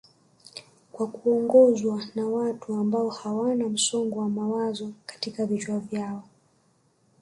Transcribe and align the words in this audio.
kwa 0.91 1.07
kuongozwa 1.07 2.03
na 2.15 2.25
watu 2.27 2.73
ambao 2.73 3.09
hawana 3.09 3.69
msongo 3.69 4.19
wa 4.19 4.29
mawazo 4.29 4.91
katika 5.05 5.45
vichwa 5.45 5.79
vyao 5.79 6.23